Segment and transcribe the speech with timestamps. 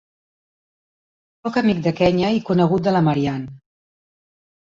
[1.47, 3.51] Soc amic de Kenya i conegut de la Marianne.